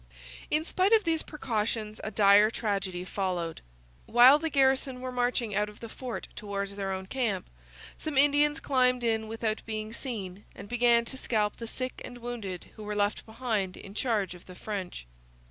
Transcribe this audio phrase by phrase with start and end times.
[0.49, 3.61] In spite of these precautions a dire tragedy followed.
[4.07, 7.47] While the garrison were marching out of the fort towards their own camp,
[7.99, 12.71] some Indians climbed in without being seen and began to scalp the sick and wounded
[12.77, 15.05] who were left behind in charge of the French.